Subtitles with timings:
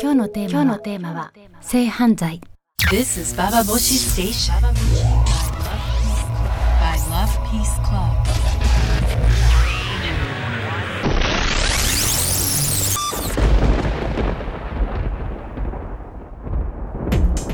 [0.00, 2.40] 今日のテーマ今日のテーマは性犯罪。
[2.88, 4.54] This is Baba Boshi Station.
[4.60, 4.70] By
[7.10, 8.28] Love Peace Club.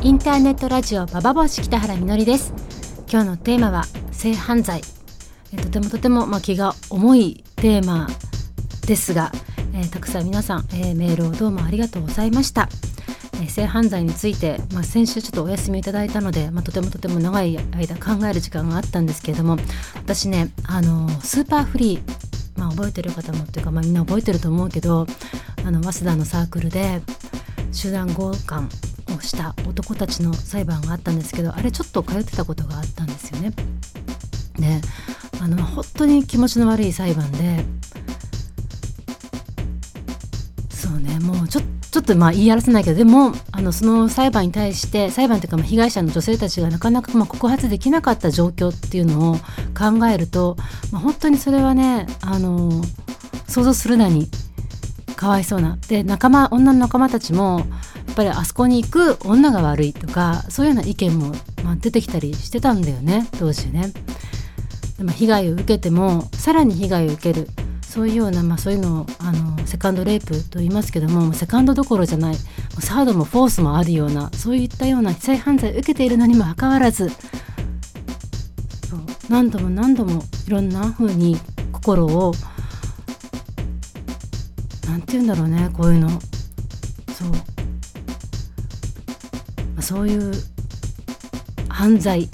[0.03, 2.53] インターネットラジオババボシ北原みのりです。
[3.11, 4.83] 今日のテーマは性犯罪。
[5.51, 8.07] えとてもとてもまあ気が重いテーマ
[8.87, 9.33] ですが、
[9.75, 12.69] えーたくさん皆さん、えーメールをどうもありがとうございました、
[13.43, 19.57] え性犯罪について、まあ、先週ちょっとお休みいただいたので、まあ、とてもとても長い間考える時間があったんですけれども
[19.97, 25.07] 私ねあのスーパーフリー、まあ、覚えてる方もっていうか、まあ、みんな覚えてると思うけど
[25.65, 27.01] あの早稲田のサークルで
[27.73, 28.69] 集団強姦
[29.17, 33.53] をした男たちの裁判があったんですけどあれちょっと通ってたことがあったんですよね。
[34.57, 34.81] で
[35.41, 37.65] あの本当に気持ちの悪い裁判で
[40.95, 41.19] そうね。
[41.19, 49.37] もうちょちょっとまあ言い表せないけどでもあのその裁判に対して裁判というかまあ被害者の女性たちがなかなかまあ告発できなかった状況っていうのを
[49.77, 50.57] 考えると、
[50.93, 52.71] まあ、本当にそれはねあの
[53.49, 54.29] 想像するなに
[55.17, 55.79] かわいそうな。
[55.89, 57.61] で仲間女の仲間たちも
[58.07, 61.35] やっぱりあそこに行く女が悪いとかそういうような意見も、
[61.65, 63.93] まあ、出てきたりしてたんだよね当時ね。
[64.99, 67.49] でまあ被害を受けてもさらに被害を受ける。
[67.95, 72.37] そういうような、まあ、そういうのをあのセカンドレイプと言いますけどもセカンドどころじゃない
[72.81, 77.11] サードもフォースもあるようなそういったような性犯罪を受けているのにもかかわらず
[79.29, 81.37] 何度も何度もいろんな風に
[81.73, 82.35] 心を
[84.87, 86.09] なんて言うんだろうねこういうの。
[86.11, 87.39] そう、ま
[89.79, 90.33] あそういう
[91.69, 92.29] 犯罪。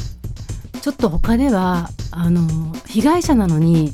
[0.82, 3.92] ちょっと他ではあの被害者なのに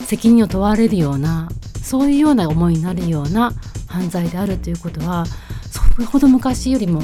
[0.00, 1.48] 責任を問われるような
[1.86, 3.52] そういうような思いになるような
[3.86, 5.24] 犯罪であるということは
[5.70, 7.00] それほど昔よりも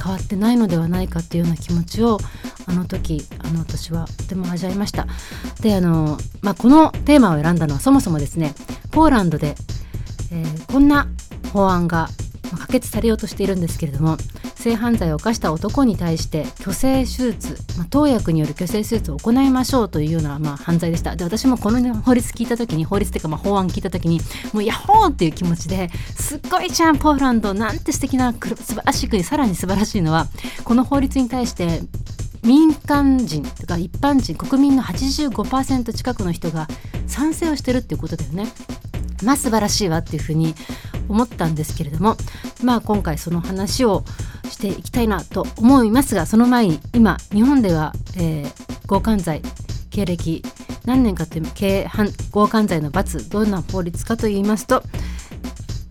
[0.00, 2.18] 変わってないのではないかっていうような気持ちを
[2.66, 5.08] あの時あの私はとても味わいました。
[5.60, 8.54] であの、まあ、このテーマを選んだのはそもそもですね
[8.92, 9.56] ポーランドで、
[10.30, 11.08] えーこんな
[11.52, 12.08] 法案が
[12.56, 14.16] 可決されようとしているんですけれども
[14.60, 24.20] 性犯罪を犯した男に対して虚勢手術、まあ、投薬による虚勢手術を行いましょうというような、まあ、犯罪でしたで私もこの法律聞いた時に法律っていうかまあ法案聞いた時に
[24.52, 30.26] もうヤッホーっていう気持ちですっごいじゃんポーランドなんて素敵な素晴らしい国さらに素晴らしいのは
[30.64, 31.80] この法律に対して
[32.42, 36.68] 民間人とか一般人国民の85%近くの人が
[37.06, 38.46] 賛成をしてるっていうことだよね。
[39.22, 40.54] まあ素晴らしいわっていうふうに
[41.10, 42.16] 思ったんですけれども
[42.62, 44.04] まあ今回その話を
[44.48, 49.40] していきたいなと思いますがその前に今日本では、えー強姦罪
[49.90, 50.42] 経歴
[50.84, 54.82] 何年かという軽犯強姦罪の罰どんな法律かと言いますと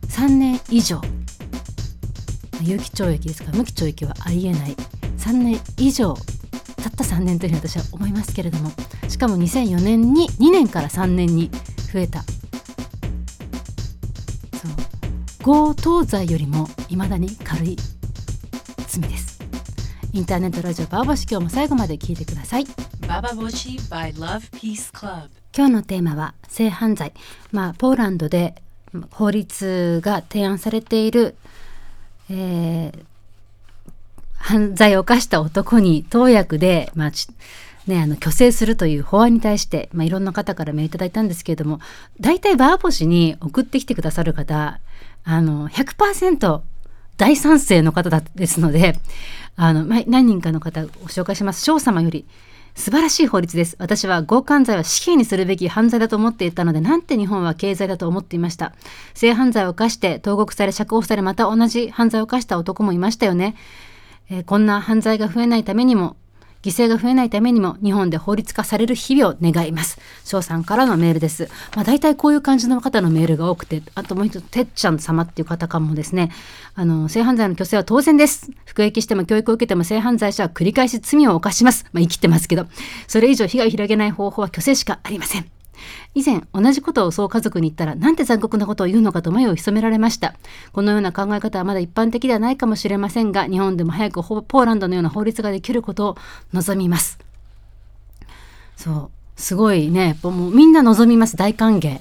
[0.10, 1.00] 3年以上
[2.62, 4.76] 有期懲役ですから無期懲役はありえない。
[5.20, 6.14] 3年以上
[6.84, 8.72] たった3年というふうに私は思いますけれども
[9.08, 11.50] しかも2004年に2年から3年に
[11.94, 12.24] 増えた
[15.42, 17.78] 強盗罪よりも未だに軽い
[18.88, 19.40] 罪です。
[20.12, 22.66] インターネットラジオバーバシ今日も最後まで聞いてください。
[23.02, 25.30] Baba Boshi by Love Peace Club.
[25.56, 27.14] 今日のテーマは性犯罪。
[27.54, 28.56] まあポーランドで
[28.92, 31.36] ま法律が提案されている、
[32.30, 33.04] えー
[34.42, 37.28] 犯罪を犯した男に投薬で、まあち
[37.88, 41.80] ね、あの虚勢するという法案に対して、まあ、いろんな方からメールいただいたんですけれども
[42.20, 44.80] 大体バーボシに送ってきてくださる方
[45.32, 46.62] あの100%
[47.18, 48.96] 大賛成の方ですので
[49.56, 52.26] あの、まあ、何人かの方を紹介します翔様より
[52.74, 53.76] 素晴らしい法律です。
[53.78, 58.74] 私は強姦罪は死刑にするべき犯罪だと思っていたので、なんて日本は経済だと思っていました。
[59.14, 63.56] 性犯罪を犯して投獄され釈放され、また同じ犯罪を犯した男もいましたよね。
[64.30, 66.16] えーこんな犯罪が増えないためにも、
[66.62, 69.98] 犠牲が増えないためにも、日本で法律化される日々を願います。
[70.26, 71.50] 翔さんからのメールです。
[71.76, 76.32] まあ、大体こういう感じの方のメールが多くて、あともう一つ、てっちゃん様っていう方かもですね、
[76.76, 78.52] あの、性犯罪の虚勢は当然です。
[78.66, 81.86] 服役しても教育を受けても性犯罪者は繰り返し罪を犯します。
[81.94, 82.68] まあ、生きてますけど、
[83.08, 85.59] それ以上被害を広げない方法は虚勢しかありません。
[86.16, 90.36] 以前同じことをそう家族に言ったらなんて残酷なことを言うのかと眉を潜められました。
[90.74, 96.18] このような考え方はまだ一般的ではないかもしれませんが日本でも早くポーランドのような法律ができることを
[96.54, 97.20] 望みます。
[98.76, 99.10] そう。
[99.36, 100.18] すごいね。
[100.24, 101.38] もうみんな望みます。
[101.38, 102.00] 大歓迎。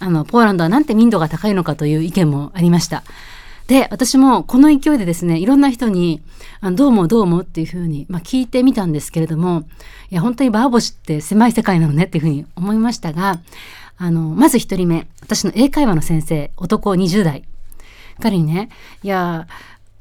[0.00, 3.04] あのポーランドはなんて民度が高いのかという意見もありました。
[3.66, 6.20] で私もこの勢いでですねいろんな人に
[6.60, 9.64] あのどうもどうもっていうふうに、まあ、聞いてみたんですけれども
[10.10, 13.40] いや本当にバーボシって狭い世界なのねっていうふうに思いましたが
[13.96, 17.44] あのまず一人目私の英会話の先生男20代。
[18.20, 18.68] 彼にね
[19.02, 19.48] いや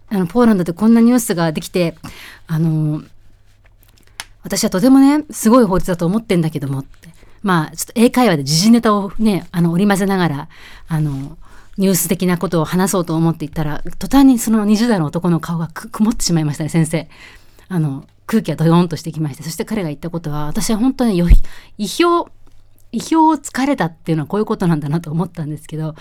[0.09, 1.95] あのポーランドでこんなニュースができて
[2.45, 3.01] あの
[4.43, 7.03] 私はとてもねすごい法律だと思ってんだけどもって。
[7.41, 10.49] まあちょっと英会話で時事ネタをねあの織り交ぜながら
[10.87, 11.37] あの
[11.77, 17.09] ニュース的なことを話そうと思っていったら途端にその20代の男の顔が曇ってしまいましたね先生。
[17.69, 22.31] あの空気がドヨーンとしてきましてそして彼が言ったことは私は本当に意表
[22.91, 25.95] 意表をつかれたっていうのはこういうことなんだなと思ったんですけど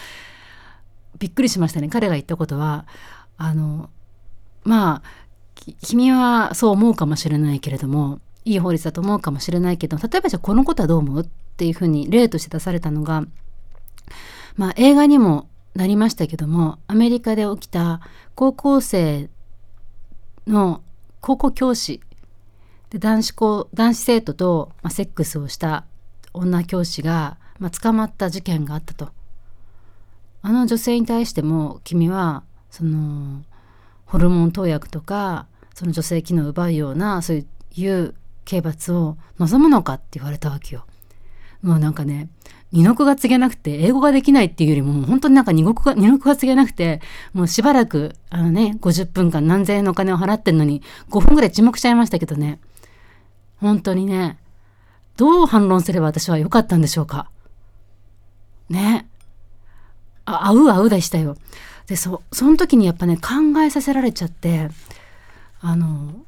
[1.19, 2.86] びっくりしましたね彼が言ったことは
[3.38, 3.90] あの
[4.64, 5.02] まあ
[5.82, 11.26] 君はそう思うかもしれないけれどもいい法律だと思うかもしれないけど例えばじゃあこのことはどう思うっ
[11.56, 13.24] ていうふうに例として出されたのが
[14.56, 18.00] まあ映画にもなりましたけどもアメリカで起きた
[18.34, 19.30] 高校生
[20.46, 20.82] の
[21.20, 22.00] 高校教師
[22.90, 25.84] で男子校男子生徒と、まあ、セックスをした
[26.34, 29.10] 女教師が、まあ、捕まった事件があったと。
[30.44, 33.42] あの女性に対しても君はその
[34.06, 38.14] ホルモン投薬とかその女性機能を奪うようなそういう
[38.44, 40.84] 刑罰を望むのかって言われたわけよ。
[41.62, 42.28] もうなんかね
[42.72, 47.00] 二の句が告げなくて英語ができないっていうよりも本当になんか二の句が二の句が告げなくて
[47.34, 52.58] もうしばらくあのね50分間何千円のお金を払ってんのに5分ぐらい沈黙しちゃいましたけどね。
[53.58, 54.38] 本当にね
[55.16, 57.30] どう反論すれば私は良かったんでしょうか。
[58.70, 59.06] ね。
[60.24, 61.36] あ合う合うでしたよ。
[61.86, 64.70] でそその時にやっぱね考えさせられちゃって
[65.60, 66.24] あの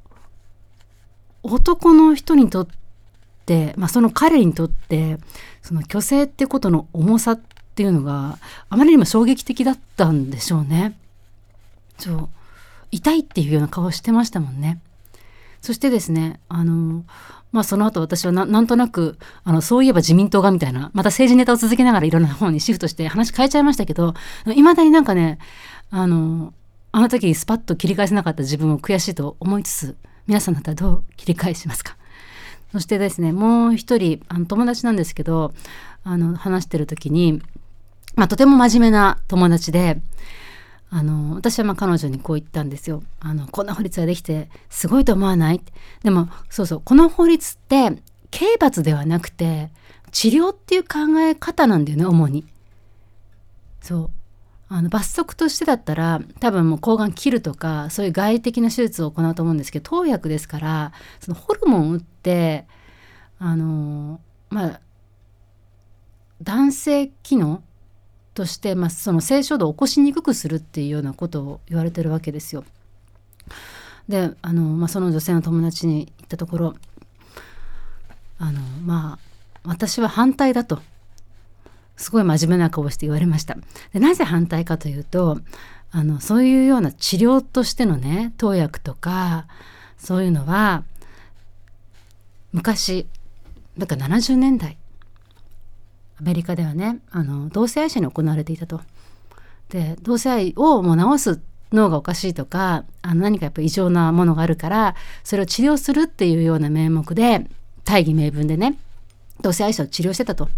[1.43, 2.84] 男の人にとって、
[3.77, 5.19] まあ、その彼にとって
[5.63, 7.41] その虚勢ってことの重さっ
[7.75, 8.39] ていうのが
[8.69, 10.97] あまりにも衝撃的だったんでしょうね。
[11.99, 12.29] そう
[12.91, 14.81] 痛いっていうような顔してましたもんね。
[15.61, 17.05] そしてですねあの
[17.53, 24.15] まあその後私はなんとなくあのそういえば自民党がみたいなまた政治ネタを続けながらいろんな方にシフトして話変えちゃいましたけど
[24.55, 25.39] いまだになんかね
[25.91, 26.53] あの
[26.93, 29.97] あの時スパッと切り返せなかった自分を悔しいと思いつつ
[30.27, 31.97] 皆さんだったらどう切り返しますか？
[32.75, 35.55] そしてですねもう一人あの友達なんですけど
[36.03, 37.41] あの話してる時に、
[38.17, 40.01] まあ、とても真面目な友達で
[40.91, 43.05] あの私はまあ彼女にこう言ったんですよ。
[43.21, 45.61] あのこんな法律ができてすごいと思わない？
[46.03, 49.71] でもそうそうこの法律って刑罰ではなくて
[50.11, 52.45] 治療っていう考え方なんだよね主に。
[53.81, 54.11] そう。
[54.69, 62.67] あの罰則としてだったら多分もう抗がん切るとかそういう外的な手術を行うと思うんですけど投薬ですからそのホルモンを打って
[63.39, 64.81] あのまあ
[66.43, 67.63] 男性機能
[68.35, 72.65] として、まあ、その性衝動を起こしにくくするっていうようなことを言われてるわけですよ。
[74.09, 76.75] であの、まあ、その女性の友達に言ったところ
[78.39, 79.19] あのまあ
[79.65, 80.81] 私は反対だと
[81.97, 83.57] すごい真面目な顔して言われました。
[83.93, 85.39] でなぜ反対かというと
[85.91, 89.47] あのそういうような治療としてのね投薬とか
[89.97, 90.83] そういうのは
[92.55, 93.09] 昔
[93.77, 94.79] だから70年代
[96.21, 98.81] アメリカではねあの同性愛者に行われていたと。
[99.71, 101.41] で同性愛をもう治す
[101.73, 107.49] 脳がおかしいとかあの何かやっぱ異常なものがあるからそれを治療するっていうような名目で
[107.83, 108.79] 大義名分でね
[109.41, 110.49] 同性愛者を治療してたと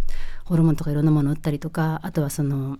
[0.44, 2.78] ホルモンとかいろんなものを打ったりとかあとはその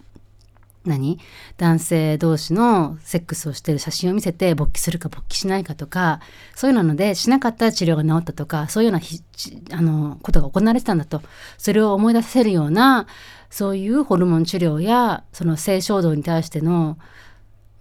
[0.89, 1.19] 何？
[1.57, 6.21] 男性同士のセックスをしてる写真を見せて勃起するか勃起しないかとか
[6.55, 11.23] そういうのでしなかったら治療が治ったとかそういうようなあのことが行われてたんだと
[11.59, 13.07] それを思い出せるような
[13.51, 16.99] そういうホルモン治療やその性衝動に対しての、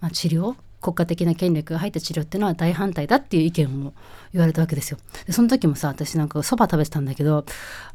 [0.00, 3.92] まあ、治療国家的な権力が入った治療っていうのは大反対だっていう意見を
[4.32, 4.98] 言われたわけですよ。
[5.26, 7.44] でその時もさ私なんかそば食べてたんだけど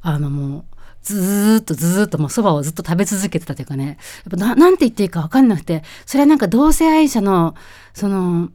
[0.02, 0.66] あのもう
[1.04, 3.98] ずっとずっともうそばをずっと食べ続けてたというかね
[4.30, 7.56] やっぱなんて言っていいか分かんなくてそれはなんか同性愛者の
[7.94, 8.50] その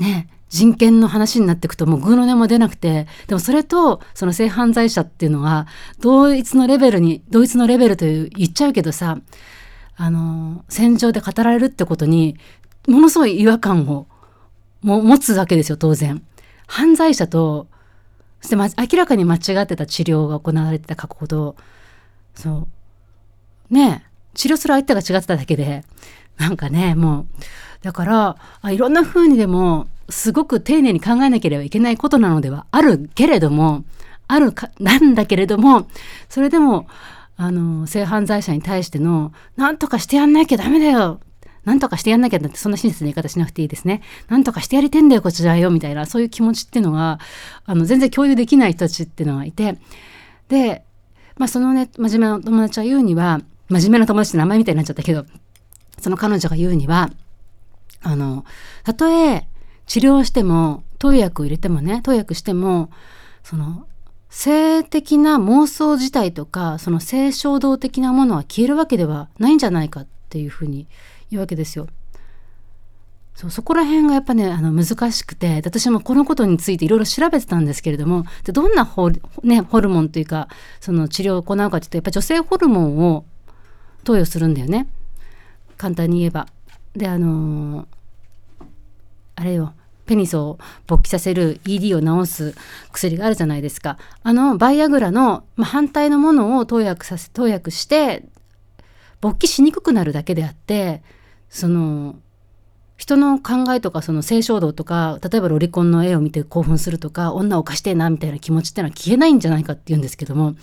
[0.00, 5.66] ね人権の話になっていくともうグーの音も出なくてでもそれとその性犯罪者っていうのは
[6.00, 9.18] 同一のレベルに同一のレベルという言っちゃうけどさ
[9.96, 12.36] あの戦場で語られるってことに
[12.86, 14.06] ものすごい違和感を
[14.82, 16.22] も持つわけですよ当然。
[16.68, 17.68] 犯罪者と
[18.40, 21.56] そして、ま、明らかに間違ってた治療が行われてた過去ほど
[22.34, 22.68] そ
[23.70, 23.74] う。
[23.74, 25.82] ね治療する相手が違ってただけで
[26.36, 27.26] なんかねもう
[27.82, 33.84] だからあいろんな風にでもすごく丁寧に考えなければいけないことなのではあるけれども
[34.28, 35.88] あるかなんだけれども
[36.28, 36.86] それでも
[37.36, 41.20] あの性犯罪者に対しての何とかしてやんなきゃダメだよ
[41.66, 44.00] なんとかしてやんなきゃってそんな親切な言い方しなくていいですね。
[44.28, 47.18] なんとかしてやりてんだよこちらよみたいなそういう気持ちっていうのが
[47.64, 49.76] あの全然共有できない人たちっていうのがいて
[50.48, 50.84] で、
[51.36, 55.26] まあ、そのね真面目な友達は言うには真面目な友達って名前みたいになっちゃったけど
[56.00, 57.10] その彼女が言うには
[58.02, 58.44] あの
[58.84, 59.48] たとえ
[59.86, 62.90] 治療しても投薬を入れてもね投薬しても
[63.42, 63.86] その
[64.30, 70.86] 性的な妄想自体とかその性衝動的なものは消えるわけではないんじゃないかっていうふうに
[71.30, 71.88] 言うわけですよ。
[73.34, 79.10] そうそこら辺がやっぱねあの難しくて私もこのことについていろいろ調べてたんですけれどもでどんなホ,、
[79.42, 80.48] ね、ホルモンというか
[80.80, 83.26] その治療を行うかというとやっぱ女性ホルモンを
[84.04, 84.88] 投与するんだよね
[85.76, 86.46] 簡単に言えば。
[86.94, 87.86] であのー、
[89.34, 89.74] あれよ
[90.06, 92.54] ペニスを勃起させる ED を治す
[92.92, 98.24] 薬があるじゃないですかあのバイアグラの、まあ、反対のものを投薬させ投薬して
[99.20, 101.02] 勃起しにくくなるだけであって
[101.48, 102.16] その
[102.96, 110.54] 人の考えとかその性衝動とか例えばロリコンの絵を見て興奮するとか女を犯してえなみたいな気持ちってのは消えないんじゃないかって言うんですけども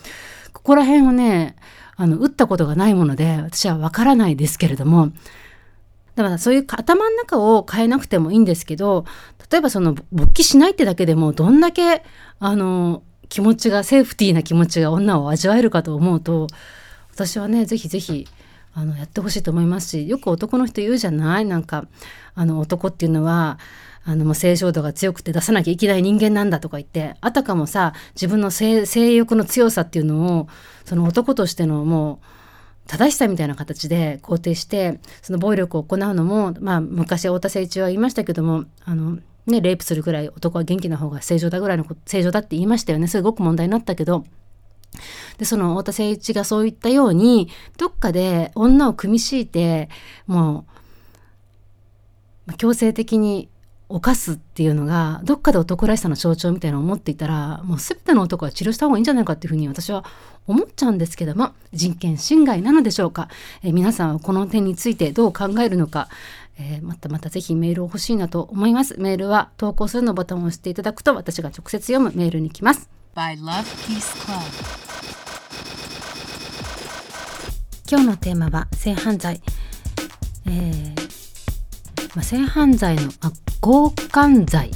[0.51, 1.55] ここら辺をね
[1.95, 5.11] あの打ったことがないもので私はわからないですけれども
[6.15, 9.05] だからそういう頭の中を変えなくてもいいんですけど
[9.51, 12.03] 例えばその勃起しないってだけでもどんだけ
[12.39, 16.47] あの気持ちがセーフティーな気持ちが女を味わえるかと思うと
[17.11, 18.27] 私はねぜひぜひ
[18.75, 21.45] あのやってほしいと思いますしよく男の人言うじゃない？
[21.45, 21.85] なんか
[22.33, 23.59] あの男っていうのは
[24.05, 30.47] あのもう性衝動が強くて出さなきゃいけない人間なんだとか言ってあたかもさ自分の性欲の強さっていうのを
[30.85, 32.25] その男としてのもう
[32.87, 43.07] 正しさみたいな形で肯定してその暴力を行うのも、まあ、昔太田誠一は言いましたけどもあの、ね、レイプするぐらい男は元気な方が正常だぐらいの正常だって言いましたよね。
[43.07, 44.25] すごく問題になったけど
[45.37, 49.89] でその太田誠一がそういったようにどっかで女を組み敷いて
[50.27, 50.65] も
[52.47, 53.49] う強制的に
[53.89, 60.03] 犯すっていうのがどっかで男らしさの象徴みたいなのを思っていたらもう全ての男は治療した方がいいんじゃないかっていうふうに私は
[60.47, 63.29] 思っちゃうんですけども人権侵害なのでしょうか、
[63.61, 66.09] えー、皆さんはこの点についてどう考えるのか、
[66.57, 68.99] えー、またまたぜひメールを欲しいなと思います。
[68.99, 72.89] メールは投稿するのボタンを押していただくと私が直接読むメールに来ます。
[73.15, 74.41] By Love Peace Club.
[77.87, 79.39] 今日のテーマは性犯罪、
[80.47, 80.95] えー
[82.15, 84.71] まあ、性犯罪の、あ、強姦罪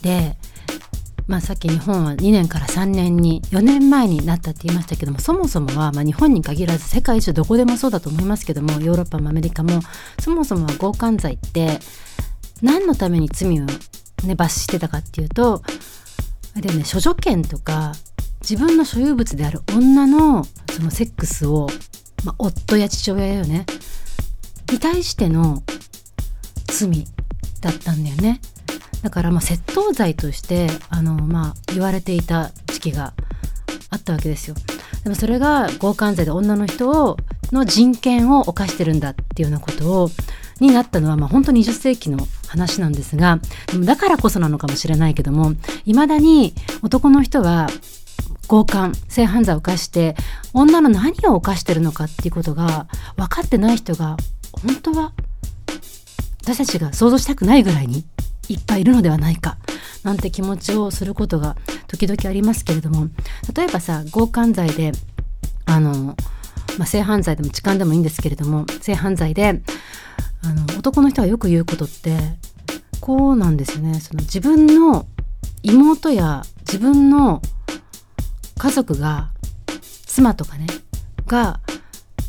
[0.00, 0.34] で、
[1.26, 9.80] まあ、さっき日本は2年から3年に4年前になったって言いましたけどもそもそもは、まあ、日本に限らず世界中どこでもそうだと思いますけどもヨーロッパもアメリカも
[10.18, 11.80] そもそもは強姦罪って
[12.62, 13.66] 何のために罪を、
[14.24, 15.62] ね、罰してたかっていうと
[16.60, 17.92] でね処女権とか
[18.40, 21.68] 自分の所有物である女のそのセックスを、
[22.24, 23.66] まあ、夫や父親よね
[24.70, 25.62] に対しての
[26.66, 27.06] 罪
[27.60, 28.40] だったんだよね。
[29.02, 33.12] だからまあ窃盗罪としてあの、まあ、言われていた時期が
[33.90, 34.56] あったわけですよ。
[35.04, 37.16] でもそれが強姦罪で女の人を
[37.52, 40.10] の人権を犯してるんだっていうようなことを
[40.60, 42.18] になったのは、まあ、本当20世紀の
[42.54, 45.52] 話なんですがでもだからこそなのかもしれないけども
[45.84, 47.68] いまだに男の人は
[48.48, 50.14] 強姦性犯罪を犯して
[50.52, 54.16] 女の何を犯してるのかっていうことが分かってない人が
[54.52, 55.12] 本当は
[56.42, 58.04] 私たちが想像したくないぐらいに
[58.48, 59.56] いっぱいいるのではないか
[60.02, 61.56] なんて気持ちをすることが
[61.88, 63.08] 時々ありますけれども
[63.56, 64.92] 例えばさ強姦罪で
[65.64, 66.14] あの、
[66.78, 69.62] まあ、性犯罪でも痴漢でもいいんですけれども性犯罪で
[70.42, 72.18] あの男の人がよく言うことって
[73.04, 75.04] こなんですねその自分の
[75.62, 77.42] 妹や自分の
[78.56, 79.28] 家族が
[80.06, 80.66] 妻とかね
[81.26, 81.60] が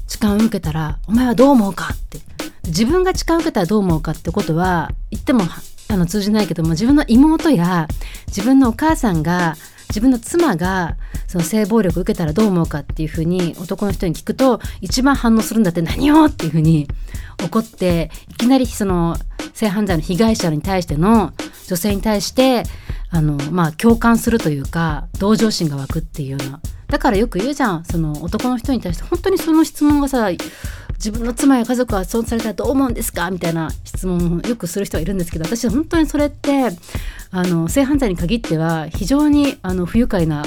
[0.06, 2.20] 痴漢を受けたら「お前はどう思うか?」って
[2.66, 5.44] 自分が痴漢を受けたらどう思うかってことは言っても
[5.88, 7.88] あの通じないけども自分の妹や
[8.28, 9.56] 自分のお母さんが
[9.90, 16.88] 自分の妻がその性暴力を受けたらどう思うかっていうふうに男の人に聞くと一番反応するんだって何よっていうふうに
[17.44, 19.18] 怒っていきなりその
[19.54, 21.34] 性犯罪の被害者に対しての
[21.68, 22.64] 女性に対して
[23.10, 26.60] あのまあ共感するというか同情心が湧くっていうような。
[26.88, 30.30] だからよく言うじゃんその男の人に対して本当にその質問がさ
[30.96, 33.30] 自分の妻や家族はそうされたらどう思うんですか？
[33.32, 36.70] みたいな質問をよくする人はいるんですけど私は本当にそれって
[37.32, 40.46] あの性犯罪に限っては非常にあの不愉快なあ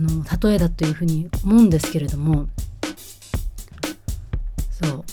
[0.00, 2.48] の例えだというふうに思うんですけれども。
[4.70, 5.04] そう。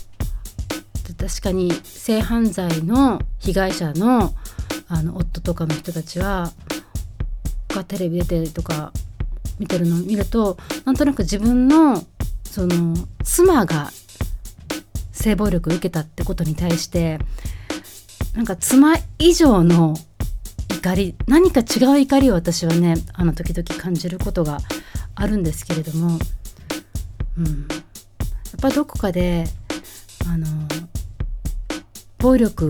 [1.17, 4.33] 確かに性犯罪の被害者の
[4.87, 6.51] あの夫とかの人たちは
[7.67, 8.91] がテレビ出てるとか
[9.59, 12.03] 見てるのを見るとなんとなく自分の
[12.43, 13.91] その妻が
[15.21, 17.19] 性暴力受けたってことに対して
[18.35, 19.95] なんか妻以上の
[20.69, 24.57] 怒り何か違う怒りを私はねあの時々感じることが
[25.15, 26.17] あるんですけれども、
[27.37, 27.75] うん、や
[28.57, 29.45] っぱどこかで
[30.27, 30.47] あの
[32.17, 32.69] 暴力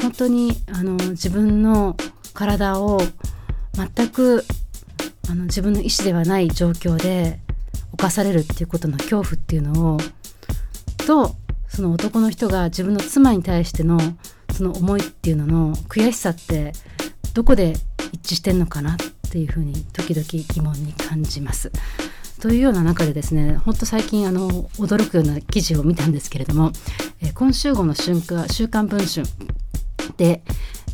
[0.00, 1.96] 本当にあの自分の
[2.32, 3.00] 体を
[3.72, 4.44] 全く
[5.28, 7.40] あの自分の意思ではない状況で
[7.92, 9.98] 犯されるっていうことの恐怖っていうのを
[11.06, 11.34] と
[11.68, 13.98] その男の人が自分の妻に対しての
[14.52, 16.72] その思いっていうのの悔しさって
[17.34, 17.74] どこで
[18.12, 18.96] 一致してんのかなっ
[19.30, 21.70] ていうふうに時々疑問に感じます。
[22.40, 26.72] というような中でですねほんと最近あの驚くような記事を見たんですけれども、
[27.20, 29.26] えー、今週号の週刊週刊文春
[30.16, 30.42] で、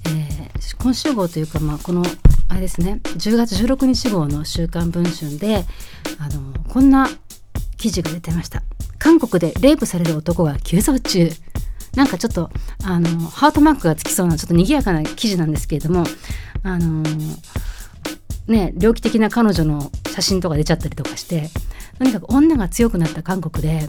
[0.09, 2.03] えー、今週号というか、まあ、この
[2.49, 5.65] あれですね10月16日号の「週刊文春で」
[6.19, 7.09] あのこんな
[7.77, 8.63] 記事が出てました
[9.07, 11.31] 韓国でレイプされる男が急増中。
[11.95, 12.51] なんかちょっと
[12.85, 16.05] あのハートマークがつきそうなちょっと賑やかな記事なんですけれども
[16.63, 17.03] あの
[18.49, 21.49] ね猟奇的な彼女の写真とか出ちゃったりとかして
[21.99, 23.89] とにかく女が強くなった韓国で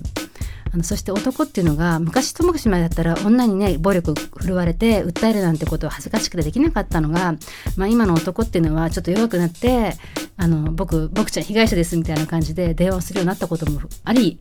[0.78, 7.36] のそして男っていうのが昔と昔までだったら女にね暴力振るわれて訴えるなんてことは恥ずかしくてできなかったのが、
[7.76, 9.94] まあ、今の男っていうのはちょっと弱くなって
[10.38, 14.38] あの僕僕ちゃん被害者ですみたいな感じで電話をするようになったこともあり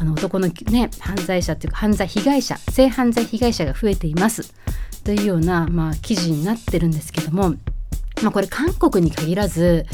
[0.00, 4.52] あの男のね犯罪者っていうか犯罪被害者性犯罪被害者が増えています。
[5.04, 7.54] というような、まあ、記事になってるんですけども、
[8.22, 9.86] まあ、これ韓国に限らず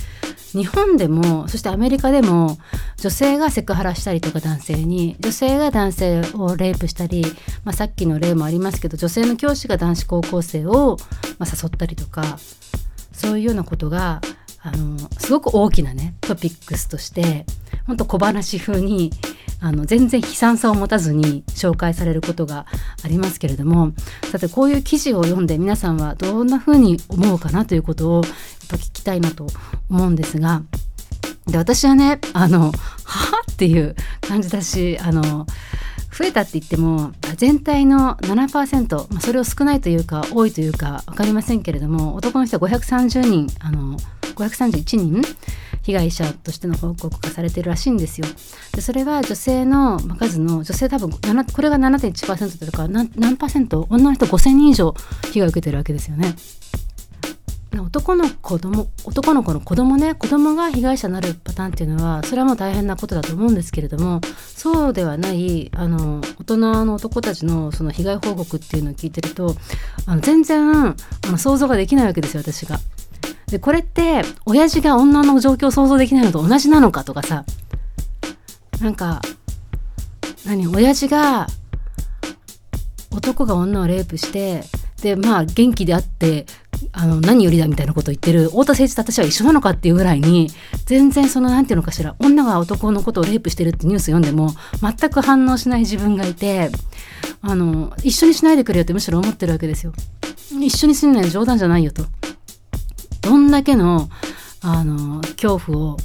[0.52, 2.58] 日本でもそしてアメリカでも
[2.96, 7.24] 女性がセクハラしたりとか男性に女性が男性をレイプしたり、
[7.64, 10.96] まあ、さっきの例もありますけど女性の教師が男子高校生を、
[11.38, 12.38] まあ、誘ったりとか
[13.12, 14.20] そういうようなことが
[14.62, 17.44] あのすごく大きなねトピックスとして
[17.86, 19.10] ほんと小話風に
[19.64, 22.66] あの全然悲惨さを持たずに紹介されることが
[23.02, 23.92] ありますけれども
[24.30, 28.24] さてこういう記事を読んで皆さんはどんな風に思うかなということをやっ
[28.68, 29.46] ぱ聞きたいなと
[29.88, 30.62] 思うんですが
[31.46, 32.72] で私はねあの
[33.04, 35.46] 「はっていう感じだしあの
[36.12, 43.96] 増えたって言っても全体の7%、まあ、それを少ないというか多いというか分かりませんけれども男の人は530人あの
[44.34, 45.22] 531人
[45.84, 48.26] 被害者としての報告がされてるらしいんですよ。
[48.72, 51.18] でそれは女性の数の女性多分こ
[51.62, 54.94] れが7.1%とか何何パーセント女の人5,000人以上
[55.32, 56.34] 被害を受けてるわけですよね。
[57.80, 64.20] 男の子供男の子の子供ね子供が被害者になるパターンっていうのはそれはもう大変なことだと思うんですけれども
[64.54, 69.54] そうではないあの大人の男たちのその被害報告っていうのを聞いてると
[70.06, 70.94] あの全然あ
[71.24, 72.78] の想像ができないわけですよ私が。
[73.54, 77.44] でこれって親父が女の状況を想像できないのと同じなのかとかさ
[78.80, 79.22] なんか
[80.44, 81.46] 何親父が
[83.12, 84.64] 男が女をレイプして
[85.02, 86.46] でまあ元気であって
[86.90, 90.48] あの何よりだみたいなことを言ってる太田誠一と私は一緒なのかっていうぐらいに
[90.86, 96.70] 全然その何て言うのかしら女が男のことをレイプしてるってニュース読んでも全く反応しない自分がいて
[97.40, 99.92] あの一緒にしないでくれよってむしろ思ってるわけですよ。
[100.60, 102.04] 一緒にすんない冗談じゃないよと。
[103.24, 104.08] どんだけの
[104.62, 105.96] あの恐怖を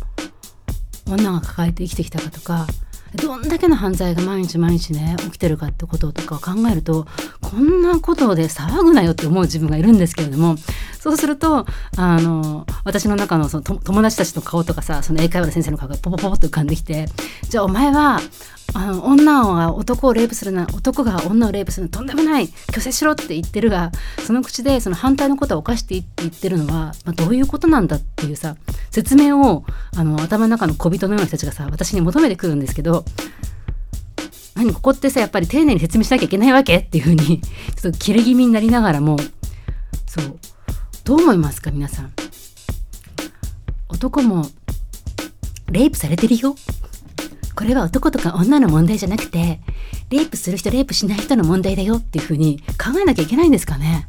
[1.07, 2.67] 女が抱えて生きてきたかとか
[3.15, 7.07] どんだけの犯罪が毎日毎日ね起きてるかってこととかを考えると
[7.41, 10.55] こんなことで騒ぐなよって思う自分がいるんですけれども
[10.99, 11.65] そうすると
[11.97, 17.05] あの私の中のその友達たちの顔とかさその英会話の先生の顔がポポポポって浮かんできて
[17.49, 18.19] じゃあお前は
[18.73, 23.91] あの女が男をレイプするな男が女をレイプするのとんでもない虚勢しろって言ってるが
[24.25, 28.57] その口でその反対のことを犯していいって言ってるのは、まあ、どういうことなんだっていうさ
[28.91, 29.63] 説明を
[29.95, 33.05] あの頭の中の小人のような人たちがさ私に求めてくるんですけど
[34.55, 39.17] 何ここってさやっぱり丁寧に説明しなきゃいけないわけっていうふうにちょっと切れ気味になりながらも
[40.05, 40.39] そう。
[41.03, 42.11] どう思いますか皆さん？
[43.89, 44.45] 男も
[45.71, 46.55] レイプされてるよ。
[47.55, 49.59] これは男とか女の問題じゃなくて、
[50.09, 51.95] レイプする人、レイプしない人の問題だよ。
[51.95, 54.07] っていうふうに考えなきゃいけないんですかね。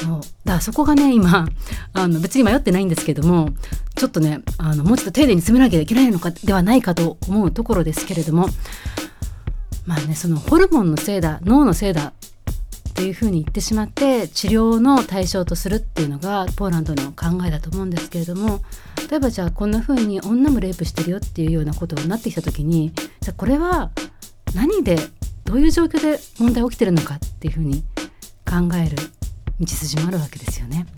[0.00, 1.46] そうだからそこがね今
[1.92, 3.50] あの別に迷ってないんですけども
[3.96, 8.48] ちょっとねあのもうちょっと丁寧に詰めなきゃいけないのかではないかと思うところですけれども
[9.86, 12.12] まあねそのホルモンのせいだ脳のせいだ
[12.98, 18.60] っていうふうに言ってしまって治療の対象とするっていうのがポーランドの考えだと思うんですけれども
[19.08, 23.92] 例えばじゃあこんなふうに女もレイプしてるよっていうようなことになってきた時にじゃあこれは
[24.52, 24.96] 何で
[25.44, 27.84] どういう状況で問題起きてるのかっていうふうに
[28.44, 28.96] 考える
[29.60, 30.88] 道筋もあるわけですよね。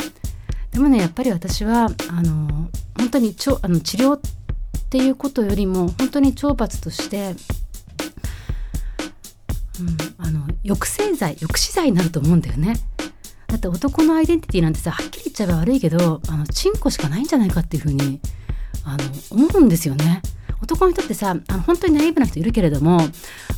[0.71, 4.21] でもねやっぱり私はあの本当にちょあの治療っ
[4.89, 7.35] ていうことよりも本当に懲罰として
[9.81, 12.75] うん、あの抑制剤抑止剤になると思うんだよね。
[13.47, 18.21] だって男のアイデンティティなんてさはっきり言っちゃえば悪いけどあのチンコしかないんじゃないかっていうふうに
[18.85, 20.23] あの思うんですよね。
[20.63, 23.01] 男の人ってさあの本当にナイーブな人いるけれども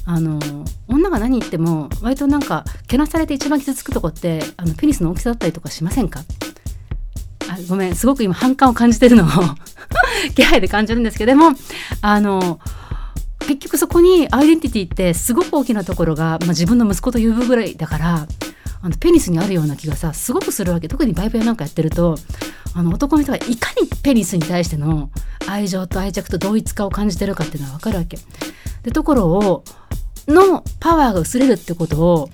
[0.07, 0.39] あの
[0.89, 6.21] 女が何言っても割となんかけなされて一番傷つくとこってあのペニスの大きさだったりとかしませんか？
[7.51, 9.29] あごめんすごく今反感を感じてるのを
[10.35, 11.53] 気配で感じるんですけども
[12.01, 12.61] あの
[13.57, 18.27] 結局そこにアイデンティティってすごく大きなところが、まあ、自分の息子と呼ぶぐらいだから
[18.81, 22.17] あのペニスにあるような気がさすごくするわけ特にバイブやなんかやってると
[22.75, 25.11] あの男の人がいかにペニスに対しての
[25.47, 28.19] 愛情と愛着と同一化を感じてるかっていうのは分かるわけ。
[28.83, 29.65] でところを
[30.27, 32.31] のパワーが薄れるってことを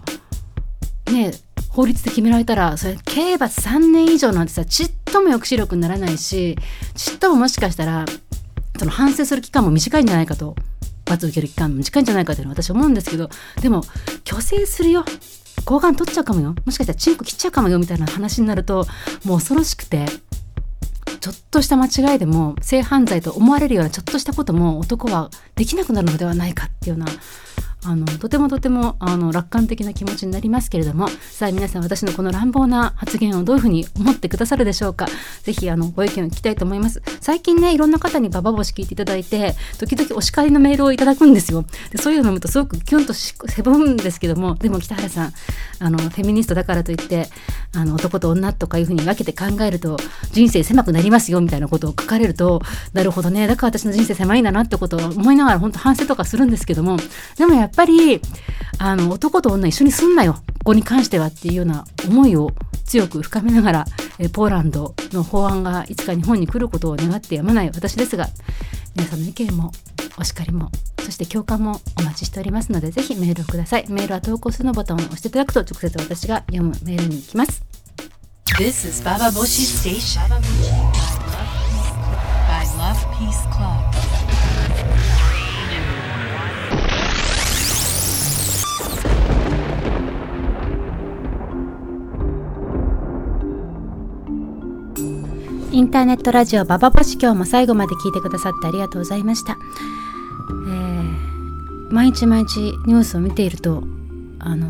[1.10, 1.32] ね
[1.70, 6.56] 法律で決められたらそれ刑罰3年以上なんてさちっとも抑止力にならないし
[6.94, 8.04] ちっとももしかしたら
[8.78, 10.54] その反省する期間も短いんじゃないかと
[11.08, 13.28] 罰受ける期間短いんじゃないかというのは私思うんですけど
[13.60, 13.82] でも
[14.24, 15.04] 虚勢するよ。
[15.64, 16.54] 抗がん取っちゃうかもよ。
[16.64, 18.86] もしかしたらチンコ切っちゃうかもよみたいな話になると
[19.24, 20.06] もう恐ろしくて
[21.20, 27.12] ちょっとした間違いでも性犯罪と思われるようなちょっとしたことも男はできなくなるのではないかっていうような
[27.84, 35.06] あのとてもとてもあの楽観的な気持ちになりますけれどもさあ皆さん私のこの乱暴な発言をどういうふうに思ってくださるでしょうか。
[35.42, 37.02] ぜひあのご意見を聞きたいと思います。
[37.20, 41.64] 最近ねいろんな方にババ星聞いていただいて時々お叱りのメールをいただくんですよ。
[41.90, 45.32] でそういうのを読むとすごくキュンとしせぶんですけどもでも北原さん
[45.78, 47.28] あのフェミニストだからといって
[47.74, 49.96] あの男と女とかいうふうに分けて考えると
[50.32, 52.60] 人生狭くなりますよみたいなことを書かれると
[52.92, 56.96] なるほどねだから私の人生狭いんだなってことを思いながら本当反省とかするんですけども
[57.36, 58.20] でもやっっぱり
[58.78, 62.50] あの男と女一緒にすんなよここに関してはっていうような思いを
[62.84, 63.84] 強く深めながら
[64.18, 68.28] えポーランドの法案がいつか日本に来ることを願ってやまない私ですが
[68.96, 69.72] 皆さんの意見も
[70.18, 70.70] お叱りも
[71.04, 77.64] そして共感もお待ちしておりますのでぜひメールをくださいメールは投稿するのボタンを押していただくと直接私が読むメールに行きます
[78.58, 80.20] This is Baba Boshi Station.
[82.48, 83.77] By Love Peace Club.
[95.70, 101.28] インターネットラジオババボシ今日も最後まで聞いてくださってありがとうございました、えー
[101.90, 103.82] 毎日毎日ニュースを見ていると
[104.40, 104.68] あの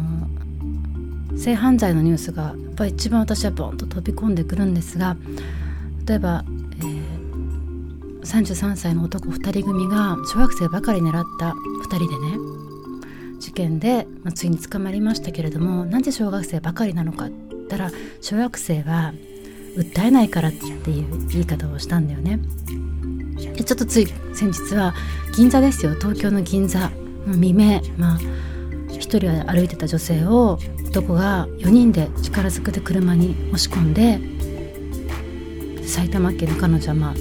[1.36, 5.16] 性犯罪のニュースがやっぱり一番私はボンと飛び込んでくるんですが
[6.06, 6.44] 例えば、
[6.80, 7.18] えー
[8.28, 11.54] 33歳の男2人組が小学生ばかり狙った
[11.88, 19.14] 2人でね事件で、まあ、ついに捕まりましたけれどもなぜ小学生ばかりなのかって言ったら小学生は
[19.76, 22.40] 訴えないからっていう言い方をしたんだよね。
[23.56, 24.94] でちょっとつい先日は
[25.34, 25.94] 銀座ですよ。
[25.94, 26.90] 東京の銀座。
[27.28, 27.80] の未明。
[27.96, 28.18] まあ
[28.90, 34.18] 一人は歩いてた女性を男が4人で力ずくで車に押し込んで
[35.86, 37.14] 埼玉県の彼女はまあ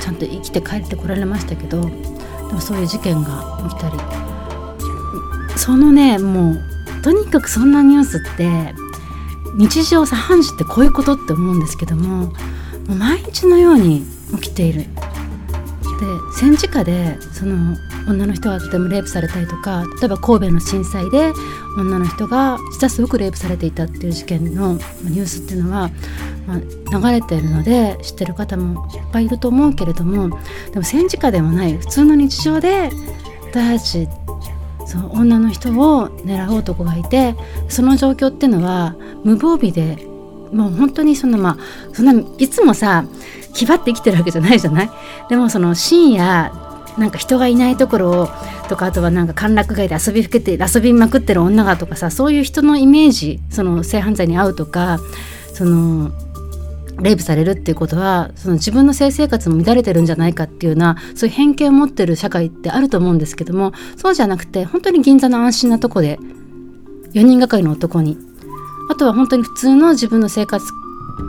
[0.00, 1.90] ちゃんと生きて帰ってこられましたけどで
[2.52, 3.96] もそういう事件が起きたり。
[5.56, 6.60] そのねもう
[7.02, 8.74] とにかくそんなニュースって
[9.56, 12.32] 日常茶飯事ってこういうことって思うんですけどもも
[12.88, 14.04] う毎日のように
[14.40, 14.86] 起きている。
[16.00, 17.76] で戦時下でその
[18.08, 21.32] 女の人がとてもレイプされたりとか例えば神戸の震災で
[21.76, 25.90] 女の人が実はすごくレイプされていたっていう事件のニュースっていうのは、
[26.46, 30.38] まあ、流れているので知ってる方もいっぱいいると思うけれども
[30.72, 32.90] でも戦時下でもない普通の日常で
[33.50, 34.19] 私たち
[34.90, 37.36] その女の人を狙う男がいて
[37.68, 40.04] その状況っていうのは無防備で
[40.52, 43.04] もう本当にそんなまあそんないつもさ
[43.54, 44.90] 気張って生きてるわけじゃないじゃない？
[45.28, 46.52] でもその深夜
[46.98, 48.28] なんか人がいないところを
[48.68, 54.98] とかあとはなんか歓楽街で遊びふけて遊びまくってる女がとかさそういう人のイメージその性犯罪に遭うとか
[55.54, 56.10] その
[57.02, 66.18] レイプされるっていうことはその自分の性生活も乱れてるんじゃないかっていうようなそういう偏見を持ってる社会ってあると思うんですけどもそうじゃなくて本当に銀座の安心なとこで
[67.12, 68.18] 4人がかりの男に
[68.90, 70.64] あとは本当に普通の自分の生活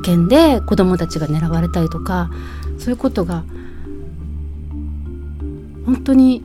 [0.03, 2.29] 圏で子供たちが狙われたりとか
[2.77, 3.43] そういうことが
[5.85, 6.43] 本当に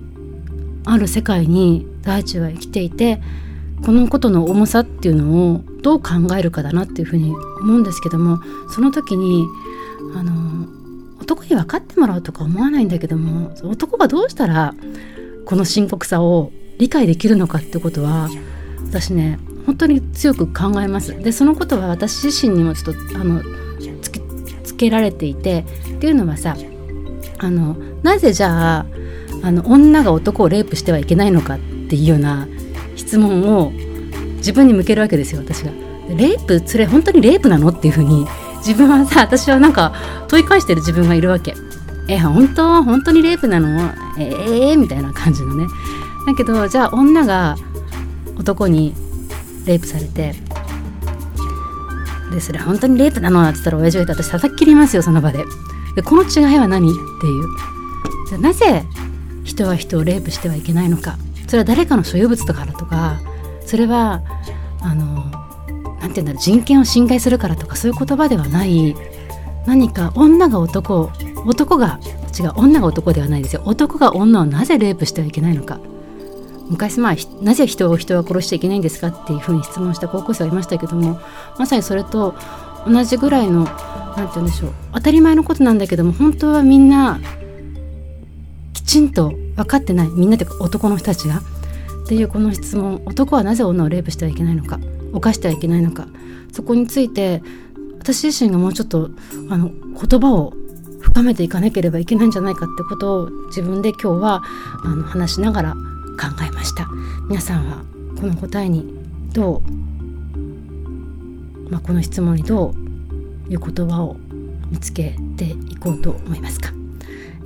[0.85, 3.21] ある世界に大地は生きていて
[3.87, 9.46] このことの重さっていうのをどう考えるかだなっていうふうに思うんですけどもその時に
[10.16, 10.66] あの
[11.20, 14.75] 男に分かってもらうとか思わないんだけども男がどうしたら
[15.44, 18.29] この深刻さを理解できるのかってことは
[18.88, 21.16] 私ね本当に強く考えます。
[21.16, 23.40] でそのことは私自身にもちょっとあの
[24.03, 24.20] つけ
[24.64, 26.57] つけられていてっていうのはさ
[27.38, 28.87] あのなぜじゃあ
[29.42, 32.49] あの女が男をレイプしてはいけないのかっていうような
[33.07, 33.71] 質問を
[34.37, 35.71] 自分に向けるわけですよ私が。
[36.16, 38.27] レイプそれ本当にレイプなのっていうふうに。
[38.59, 39.92] 自分はさ私はなんか
[40.27, 41.55] 問い返してる自分がいるわけ。
[42.09, 42.83] え本当？
[42.83, 43.92] 本当にレイプなの？
[44.19, 45.66] ええー、みたいな感じのね。
[46.27, 47.57] だけどじゃあ女が
[48.37, 48.92] 男に
[49.66, 50.35] レイプされて
[52.33, 53.42] でそれ本当にレイプなの？
[53.42, 55.45] って言ったら親父が言った私叩き切りますよその場で。
[55.95, 56.90] でこの違いは何？
[56.90, 57.45] っていう。
[58.29, 58.85] じゃなぜ
[59.45, 61.19] 人は人をレイプしてはいけないのか。
[61.47, 63.21] それは誰かの所有物とかだとか
[63.65, 64.23] それは
[64.81, 65.25] あの
[66.01, 68.95] なんて言うんだろう人権を侵害するからとかそういう言葉ではない。
[69.67, 71.11] 何か女が男
[71.45, 71.99] 男が
[72.39, 73.63] 違う女が男ではないですよ。
[73.65, 75.81] 男が女をなぜレイプしてはいけないのか。
[76.69, 81.21] 昔まあなぜ人を人は殺しちゃいけないんですかっていうふうに質問した高校生はいましたけども
[81.59, 82.35] まさにそれと
[82.87, 83.65] 同じぐらいの
[84.17, 87.21] 何て言うんでしょう当たり前のことなんだけども本当はみんな
[88.87, 91.42] ちんと分かってないみんなって男の人たちが。
[92.05, 94.79] っていうこの質問男はなぜ女をレイプしてはいけないのか
[95.12, 96.07] 犯してはいけないのか
[96.53, 97.42] そこについて
[97.99, 99.11] 私自身がもうちょっと
[99.51, 100.53] あの言葉を
[101.01, 104.44] 深めていかなければいけないんじゃないかってことを自分で今日は
[104.85, 105.79] あの話しながら考
[106.49, 106.87] えました。
[107.29, 107.83] 皆さんは
[108.20, 108.87] この答えに
[109.33, 109.62] どう、
[111.70, 112.72] まあ、この質問にど
[113.49, 114.16] ういう言葉を
[114.70, 116.76] 見つけていこうと思いますか？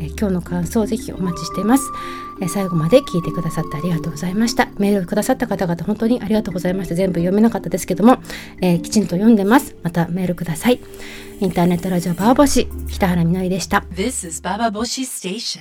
[0.01, 1.85] え今日の感想をぜひお待ちしています、
[2.41, 4.69] え最後まで聞いてくださってありがとうございました。
[4.79, 6.95] メールをくださった方々本当にありがとうございました。
[6.95, 8.19] 全部読めなかったですけども、
[8.61, 9.77] えー、きちんと読んでます。
[9.83, 10.81] またメールください。
[11.41, 13.85] インターネットラジオバーボシ北原みのりでした。
[13.95, 15.61] This is Baba Boshi Station.